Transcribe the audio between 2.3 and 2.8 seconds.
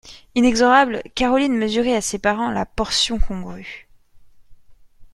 la